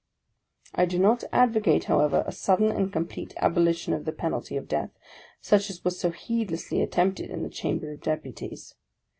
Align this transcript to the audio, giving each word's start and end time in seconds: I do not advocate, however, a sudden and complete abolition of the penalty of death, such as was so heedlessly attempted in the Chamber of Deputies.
I 0.73 0.85
do 0.85 0.97
not 0.97 1.23
advocate, 1.31 1.83
however, 1.83 2.23
a 2.25 2.31
sudden 2.31 2.71
and 2.71 2.91
complete 2.91 3.35
abolition 3.37 3.93
of 3.93 4.05
the 4.05 4.11
penalty 4.11 4.57
of 4.57 4.67
death, 4.67 4.89
such 5.41 5.69
as 5.69 5.83
was 5.85 5.99
so 5.99 6.09
heedlessly 6.09 6.81
attempted 6.81 7.29
in 7.29 7.43
the 7.43 7.49
Chamber 7.49 7.91
of 7.91 8.01
Deputies. 8.01 8.73